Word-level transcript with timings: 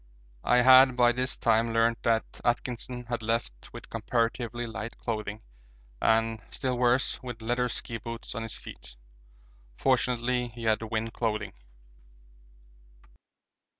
I 0.43 0.63
had 0.63 0.97
by 0.97 1.11
this 1.11 1.37
time 1.37 1.73
learnt 1.75 2.01
that 2.01 2.41
Atkinson 2.43 3.05
had 3.05 3.21
left 3.21 3.71
with 3.71 3.87
comparatively 3.91 4.65
light 4.65 4.97
clothing 4.97 5.43
and, 6.01 6.41
still 6.49 6.75
worse, 6.75 7.21
with 7.21 7.43
leather 7.43 7.69
ski 7.69 7.99
boots 7.99 8.33
on 8.33 8.41
his 8.41 8.55
feet; 8.57 8.95
fortunately 9.77 10.47
he 10.47 10.63
had 10.63 10.81
wind 10.81 11.13
clothing. 11.13 11.53